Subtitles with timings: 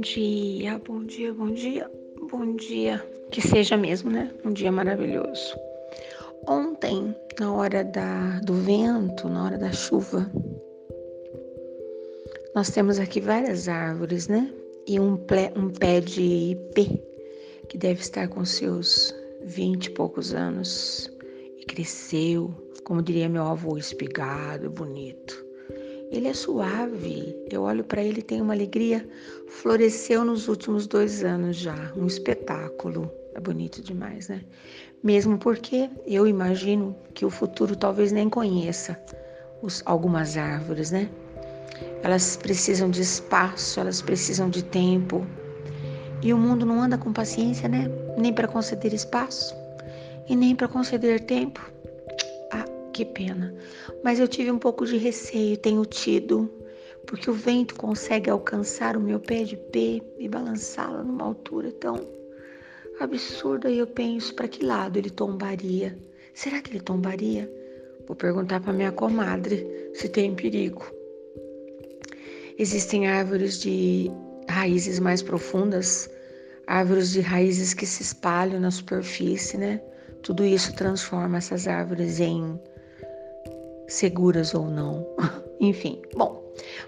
[0.00, 1.90] dia, bom dia, bom dia,
[2.30, 3.04] bom dia.
[3.30, 4.32] Que seja mesmo, né?
[4.44, 5.56] Um dia maravilhoso.
[6.46, 10.30] Ontem, na hora da, do vento, na hora da chuva,
[12.54, 14.52] nós temos aqui várias árvores, né?
[14.86, 16.22] E um, ple, um pé de
[16.52, 17.02] ipê,
[17.68, 21.10] que deve estar com seus vinte e poucos anos,
[21.58, 25.47] e cresceu, como diria meu avô, espigado, bonito.
[26.10, 27.36] Ele é suave.
[27.50, 29.06] Eu olho para ele e tenho uma alegria.
[29.46, 31.92] Floresceu nos últimos dois anos já.
[31.96, 33.10] Um espetáculo.
[33.34, 34.42] É bonito demais, né?
[35.02, 38.98] Mesmo porque eu imagino que o futuro talvez nem conheça
[39.62, 41.08] os, algumas árvores, né?
[42.02, 45.26] Elas precisam de espaço, elas precisam de tempo.
[46.22, 47.88] E o mundo não anda com paciência, né?
[48.16, 49.54] Nem para conceder espaço
[50.28, 51.77] e nem para conceder tempo
[52.98, 53.54] que pena.
[54.02, 56.50] Mas eu tive um pouco de receio, tenho tido,
[57.06, 62.00] porque o vento consegue alcançar o meu pé de pé e balançá-lo numa altura tão
[62.98, 63.70] absurda.
[63.70, 65.96] E eu penso, para que lado ele tombaria?
[66.34, 67.48] Será que ele tombaria?
[68.08, 70.84] Vou perguntar para minha comadre se tem perigo.
[72.58, 74.10] Existem árvores de
[74.48, 76.10] raízes mais profundas,
[76.66, 79.80] árvores de raízes que se espalham na superfície, né?
[80.20, 82.58] Tudo isso transforma essas árvores em
[83.88, 85.06] seguras ou não.
[85.60, 86.46] Enfim, bom.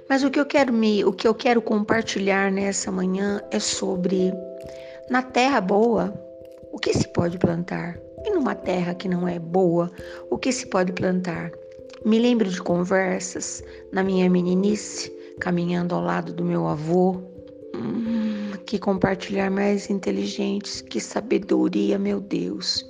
[0.08, 4.32] Mas o que eu quero me, o que eu quero compartilhar nessa manhã é sobre
[5.08, 6.14] na terra boa,
[6.72, 7.98] o que se pode plantar?
[8.24, 9.90] E numa terra que não é boa,
[10.30, 11.50] o que se pode plantar?
[12.04, 17.22] Me lembro de conversas na minha meninice, caminhando ao lado do meu avô.
[17.74, 22.86] Hum, que compartilhar mais inteligentes, que sabedoria, meu Deus.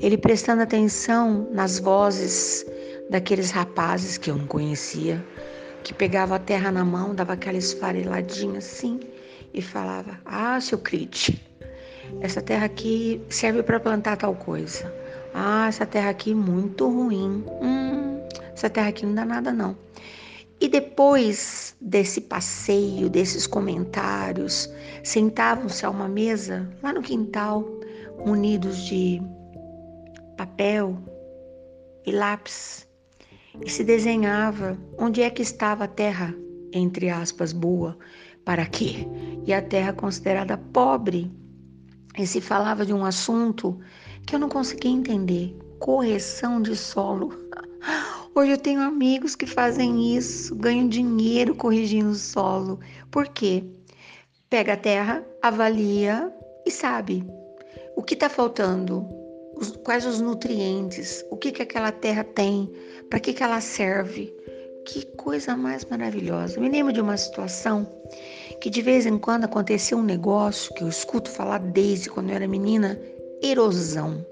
[0.00, 2.64] Ele prestando atenção nas vozes
[3.10, 5.24] daqueles rapazes que eu não conhecia,
[5.82, 9.00] que pegava a terra na mão, dava aquela esfareladinha assim
[9.54, 11.40] e falava: Ah, seu Crite,
[12.20, 14.92] essa terra aqui serve para plantar tal coisa.
[15.32, 17.44] Ah, essa terra aqui muito ruim.
[17.62, 18.20] Hum,
[18.54, 19.76] essa terra aqui não dá nada não.
[20.58, 24.72] E depois desse passeio, desses comentários,
[25.02, 27.62] sentavam-se a uma mesa lá no quintal,
[28.24, 29.20] munidos de
[30.38, 30.96] papel
[32.06, 32.85] e lápis
[33.64, 36.34] e se desenhava onde é que estava a terra,
[36.72, 37.98] entre aspas, boa,
[38.44, 39.06] para quê?
[39.44, 41.30] E a terra considerada pobre.
[42.18, 43.78] E se falava de um assunto
[44.26, 47.32] que eu não conseguia entender: correção de solo.
[48.34, 52.78] Hoje eu tenho amigos que fazem isso, ganham dinheiro corrigindo o solo.
[53.10, 53.64] Por quê?
[54.50, 56.32] Pega a terra, avalia
[56.66, 57.26] e sabe
[57.96, 59.08] o que está faltando,
[59.56, 62.70] os, quais os nutrientes, o que, que aquela terra tem,
[63.08, 64.32] para que, que ela serve.
[64.84, 66.60] Que coisa mais maravilhosa.
[66.60, 67.84] me lembro de uma situação
[68.60, 72.36] que de vez em quando acontecia um negócio que eu escuto falar desde quando eu
[72.36, 72.98] era menina,
[73.42, 74.24] erosão.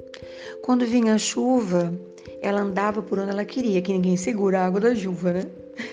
[0.62, 1.92] Quando vinha a chuva,
[2.40, 5.42] ela andava por onde ela queria, que ninguém segura a água da chuva, né?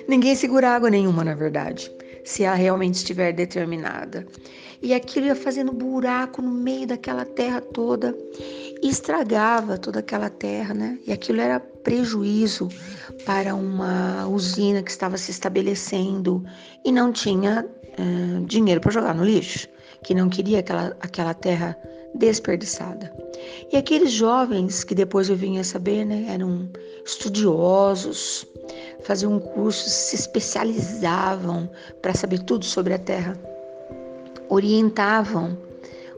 [0.08, 1.92] Ninguém segura água nenhuma, na verdade,
[2.24, 4.26] se ela realmente estiver determinada.
[4.82, 8.16] E aquilo ia fazendo buraco no meio daquela terra toda
[8.82, 10.98] e estragava toda aquela terra, né?
[11.06, 12.68] E aquilo era prejuízo
[13.26, 16.44] para uma usina que estava se estabelecendo
[16.84, 19.68] e não tinha uh, dinheiro para jogar no lixo,
[20.04, 21.78] que não queria aquela, aquela terra
[22.16, 23.14] desperdiçada.
[23.72, 26.70] E aqueles jovens que depois eu vinha saber, né, eram
[27.06, 28.46] estudiosos,
[29.04, 31.70] faziam um curso, se especializavam
[32.02, 33.38] para saber tudo sobre a terra,
[34.50, 35.58] orientavam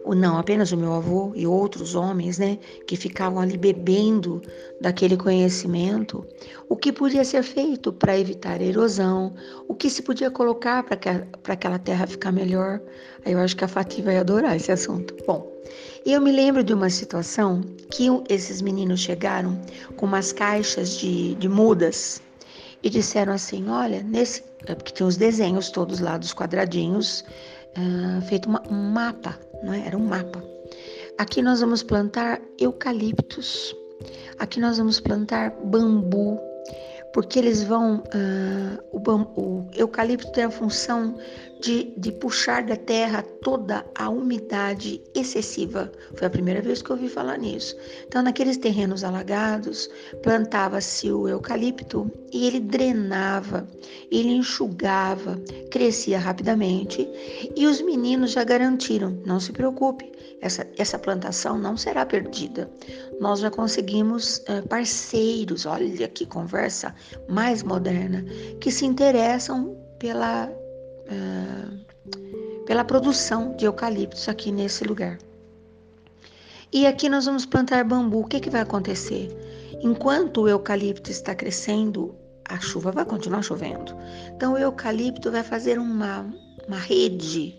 [0.04, 4.42] ou não apenas o meu avô e outros homens, né, que ficavam ali bebendo
[4.82, 6.26] daquele conhecimento,
[6.68, 9.34] o que podia ser feito para evitar a erosão,
[9.68, 12.82] o que se podia colocar para aquela terra ficar melhor.
[13.26, 15.16] Aí eu acho que a Fati vai adorar esse assunto.
[15.26, 15.50] Bom,
[16.06, 19.58] e eu me lembro de uma situação que esses meninos chegaram
[19.96, 22.22] com umas caixas de, de mudas
[22.84, 24.44] e disseram assim: olha, nesse.
[24.68, 27.26] É porque tinha os desenhos todos lá dos quadradinhos,
[27.78, 29.88] uh, feito uma, um mapa não é?
[29.88, 30.44] Era um mapa.
[31.18, 33.74] Aqui nós vamos plantar eucaliptos.
[34.38, 36.40] Aqui nós vamos plantar bambu,
[37.14, 38.04] porque eles vão.
[38.14, 41.16] Uh, o, bambu, o eucalipto tem a função
[41.64, 45.90] de, de puxar da terra toda a umidade excessiva.
[46.16, 47.78] Foi a primeira vez que eu ouvi falar nisso.
[48.06, 49.90] Então, naqueles terrenos alagados,
[50.22, 53.66] plantava-se o eucalipto e ele drenava,
[54.12, 57.08] ele enxugava, crescia rapidamente
[57.56, 60.12] e os meninos já garantiram: não se preocupe,
[60.42, 62.70] essa, essa plantação não será perdida.
[63.22, 66.94] Nós já conseguimos uh, parceiros, olha que conversa
[67.30, 68.26] mais moderna,
[68.60, 70.52] que se interessam pela
[71.08, 75.18] uh, pela produção de eucaliptos aqui nesse lugar.
[76.72, 78.22] E aqui nós vamos plantar bambu.
[78.22, 79.30] O que, que vai acontecer?
[79.84, 82.16] Enquanto o eucalipto está crescendo,
[82.46, 83.96] a chuva vai continuar chovendo.
[84.36, 86.26] Então o eucalipto vai fazer uma,
[86.68, 87.56] uma rede,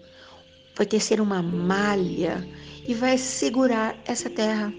[0.76, 2.44] vai tecer uma malha
[2.86, 4.72] e vai segurar essa terra.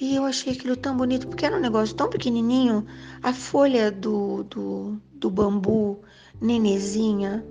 [0.00, 2.86] E eu achei aquilo tão bonito, porque era um negócio tão pequenininho.
[3.22, 6.00] A folha do, do, do bambu,
[6.40, 7.44] nenezinha,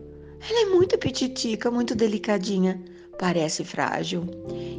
[0.47, 2.81] ela é muito pititica, muito delicadinha
[3.19, 4.25] parece frágil.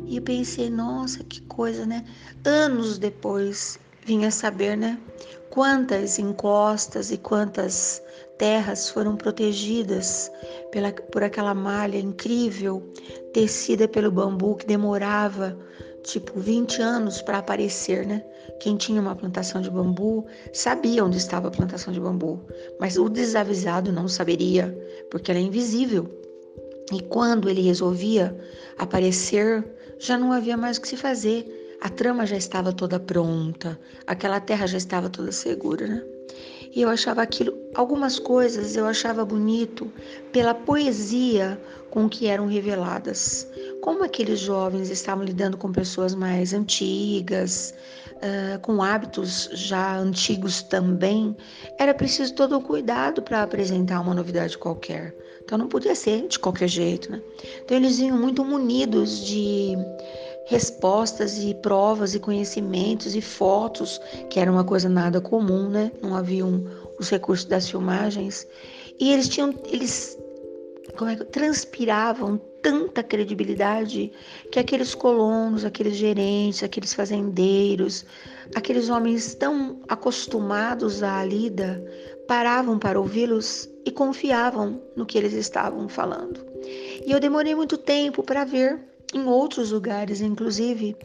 [0.07, 2.05] E eu pensei, nossa, que coisa, né?
[2.45, 4.99] Anos depois vinha saber, né?
[5.51, 8.03] Quantas encostas e quantas
[8.39, 10.31] terras foram protegidas
[10.73, 12.83] pela, por aquela malha incrível
[13.35, 15.59] tecida pelo bambu que demorava
[16.03, 18.25] tipo 20 anos para aparecer, né?
[18.61, 22.41] Quem tinha uma plantação de bambu sabia onde estava a plantação de bambu,
[22.79, 24.77] mas o desavisado não saberia,
[25.11, 26.09] porque ela é invisível.
[26.93, 28.37] E quando ele resolvia
[28.77, 29.65] aparecer,
[29.99, 31.79] já não havia mais o que se fazer.
[31.81, 36.05] A trama já estava toda pronta, aquela terra já estava toda segura, né?
[36.73, 39.93] E eu achava aquilo, algumas coisas eu achava bonito
[40.33, 43.47] pela poesia com que eram reveladas.
[43.83, 47.75] Como aqueles jovens estavam lidando com pessoas mais antigas,
[48.17, 51.37] uh, com hábitos já antigos também,
[51.79, 55.15] era preciso todo o cuidado para apresentar uma novidade qualquer.
[55.43, 57.21] Então não podia ser de qualquer jeito, né?
[57.65, 59.77] Então eles vinham muito munidos de
[60.51, 65.93] respostas e provas e conhecimentos e fotos, que era uma coisa nada comum, né?
[66.03, 66.65] Não haviam
[66.99, 68.49] os recursos das filmagens.
[68.99, 70.19] E eles tinham, eles
[70.99, 74.11] como é que transpiravam tanta credibilidade
[74.51, 78.05] que aqueles colonos, aqueles gerentes, aqueles fazendeiros,
[78.53, 81.81] aqueles homens tão acostumados à lida,
[82.27, 86.45] paravam para ouvi-los e confiavam no que eles estavam falando.
[87.07, 90.97] E eu demorei muito tempo para ver em outros lugares, inclusive,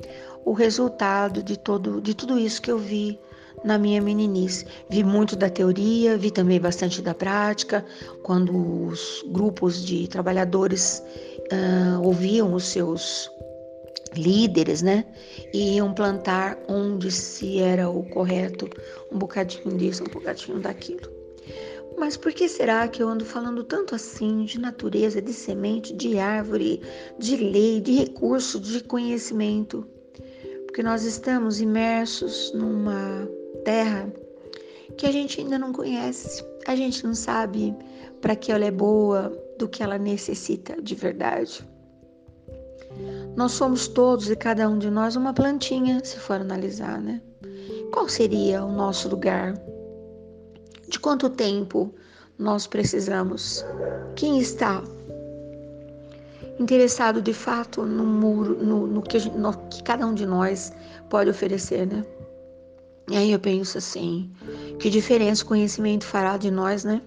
[0.45, 3.19] o resultado de todo de tudo isso que eu vi
[3.63, 4.65] na minha meninice.
[4.89, 7.83] Vi muito da teoria, vi também bastante da prática,
[8.23, 11.03] quando os grupos de trabalhadores
[11.51, 13.29] uh, ouviam os seus
[14.15, 15.05] líderes, né?
[15.53, 18.69] E iam plantar onde se era o correto,
[19.11, 21.24] um bocadinho disso, um bocadinho daquilo.
[21.97, 26.17] Mas por que será que eu ando falando tanto assim de natureza, de semente, de
[26.17, 26.81] árvore,
[27.17, 29.87] de lei, de recurso, de conhecimento?
[30.65, 33.27] Porque nós estamos imersos numa
[33.63, 34.11] terra
[34.97, 36.43] que a gente ainda não conhece.
[36.67, 37.73] A gente não sabe
[38.21, 41.65] para que ela é boa, do que ela necessita de verdade.
[43.35, 47.21] Nós somos todos e cada um de nós uma plantinha, se for analisar, né?
[47.91, 49.53] Qual seria o nosso lugar?
[50.87, 51.93] De quanto tempo
[52.37, 53.65] nós precisamos?
[54.15, 54.83] Quem está
[56.59, 60.71] interessado de fato no muro, no, no, que, no que cada um de nós
[61.09, 62.05] pode oferecer, né?
[63.09, 64.31] E aí eu penso assim,
[64.79, 67.01] que diferença o conhecimento fará de nós, né?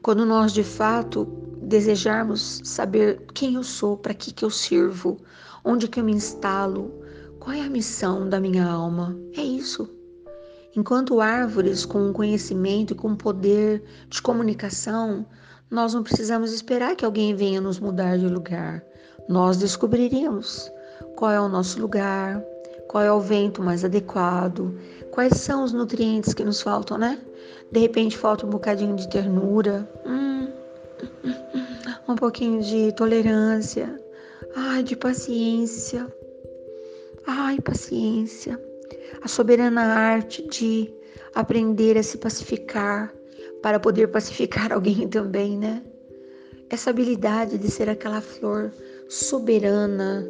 [0.00, 1.26] Quando nós de fato
[1.62, 5.18] desejarmos saber quem eu sou, para que que eu sirvo,
[5.64, 6.90] onde que eu me instalo,
[7.38, 9.97] qual é a missão da minha alma, é isso.
[10.78, 15.26] Enquanto árvores com conhecimento e com poder de comunicação,
[15.68, 18.84] nós não precisamos esperar que alguém venha nos mudar de lugar.
[19.28, 20.70] Nós descobriríamos
[21.16, 22.40] qual é o nosso lugar,
[22.86, 24.72] qual é o vento mais adequado,
[25.10, 27.18] quais são os nutrientes que nos faltam, né?
[27.72, 30.46] De repente falta um bocadinho de ternura, hum,
[32.06, 34.00] um pouquinho de tolerância,
[34.54, 36.06] ai, de paciência,
[37.26, 38.67] ai, paciência
[39.22, 40.92] a soberana arte de
[41.34, 43.12] aprender a se pacificar
[43.62, 45.82] para poder pacificar alguém também, né?
[46.70, 48.72] Essa habilidade de ser aquela flor
[49.08, 50.28] soberana,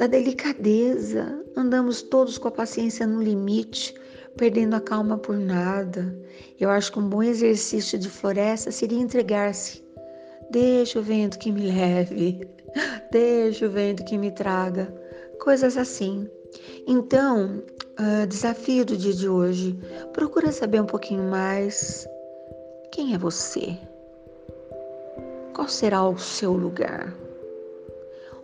[0.00, 1.44] da delicadeza.
[1.54, 3.94] Andamos todos com a paciência no limite,
[4.36, 6.18] perdendo a calma por nada.
[6.58, 9.84] Eu acho que um bom exercício de floresta seria entregar-se.
[10.50, 12.48] Deixa o vento que me leve,
[13.12, 14.92] deixa o vento que me traga.
[15.38, 16.26] Coisas assim.
[16.86, 17.62] Então,
[18.00, 19.78] uh, desafio do dia de hoje,
[20.12, 22.08] procura saber um pouquinho mais
[22.90, 23.78] quem é você.
[25.54, 27.14] Qual será o seu lugar?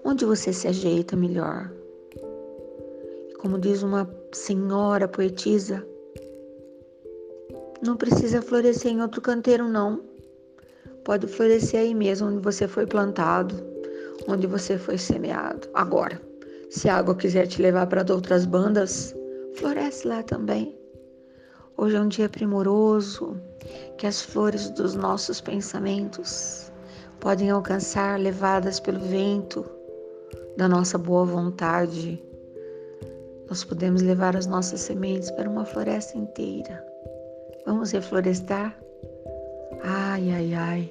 [0.05, 1.71] Onde você se ajeita melhor?
[3.41, 5.85] Como diz uma senhora poetisa,
[7.83, 10.03] não precisa florescer em outro canteiro, não.
[11.05, 13.55] Pode florescer aí mesmo, onde você foi plantado,
[14.29, 15.69] onde você foi semeado.
[15.73, 16.21] Agora.
[16.69, 19.15] Se a água quiser te levar para outras bandas,
[19.57, 20.79] floresce lá também.
[21.79, 23.41] Hoje é um dia primoroso,
[23.97, 26.71] que as flores dos nossos pensamentos
[27.21, 29.65] podem alcançar, levadas pelo vento
[30.57, 32.23] da nossa boa vontade.
[33.49, 36.85] Nós podemos levar as nossas sementes para uma floresta inteira.
[37.65, 38.79] Vamos reflorestar?
[39.83, 40.91] Ai, ai, ai.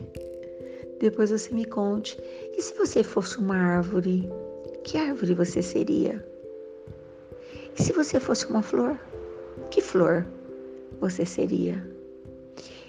[1.00, 2.18] Depois você me conte.
[2.58, 4.30] E se você fosse uma árvore?
[4.84, 6.35] Que árvore você seria?
[7.78, 8.98] E se você fosse uma flor?
[9.70, 10.26] Que flor
[11.00, 11.86] você seria?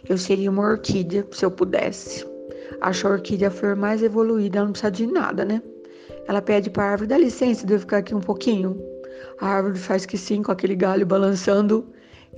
[0.08, 2.24] Eu seria uma orquídea, se eu pudesse.
[2.80, 5.60] Acho a orquídea a flor mais evoluída, ela não precisa de nada, né?
[6.28, 8.80] Ela pede para a árvore, dá licença de eu ficar aqui um pouquinho.
[9.40, 11.86] A árvore faz que sim, com aquele galho balançando.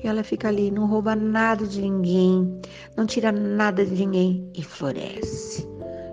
[0.02, 2.61] E ela fica ali, não rouba nada de ninguém,
[2.97, 5.69] não tira nada de ninguém e floresce.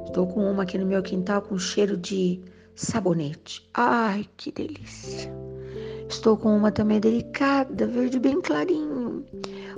[0.06, 2.42] Estou com uma aqui no meu quintal com cheiro de
[2.74, 3.70] sabonete.
[3.74, 5.55] Ai, que delícia!
[6.10, 9.26] Estou com uma também delicada, verde bem clarinho.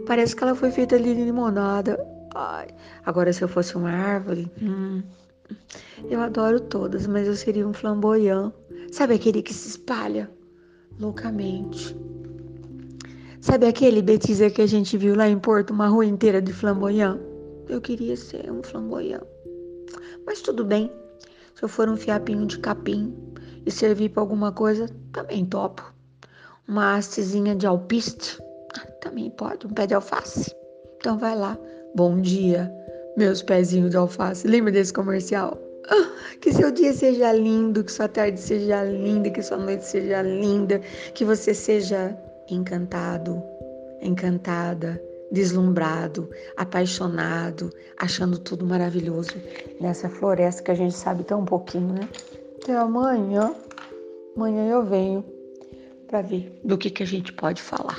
[0.06, 1.98] Parece que ela foi feita de limonada.
[2.36, 2.68] Ai,
[3.06, 5.02] agora se eu fosse uma árvore, hum,
[6.10, 8.52] eu adoro todas, mas eu seria um flamboyant.
[8.92, 10.30] Sabe aquele que se espalha
[11.00, 11.96] loucamente?
[13.40, 17.20] Sabe aquele betiza que a gente viu lá em Porto, uma rua inteira de flamboyant?
[17.70, 19.24] Eu queria ser um flamboyant.
[20.26, 20.92] Mas tudo bem.
[21.56, 23.16] Se eu for um fiapinho de capim
[23.66, 25.97] e servir para alguma coisa, também topo.
[26.68, 28.38] Uma hastezinha de alpiste,
[29.00, 30.54] também pode, um pé de alface.
[30.98, 31.58] Então vai lá.
[31.96, 32.70] Bom dia,
[33.16, 34.46] meus pezinhos de alface.
[34.46, 35.58] Lembra desse comercial?
[36.42, 40.80] Que seu dia seja lindo, que sua tarde seja linda, que sua noite seja linda,
[41.14, 42.16] que você seja
[42.50, 43.42] encantado,
[44.02, 49.32] encantada, deslumbrado, apaixonado, achando tudo maravilhoso
[49.80, 52.10] nessa floresta que a gente sabe tão pouquinho, né?
[52.62, 53.56] Até amanhã.
[54.36, 55.26] Amanhã eu venho
[56.08, 57.98] para ver do que, que a gente pode falar.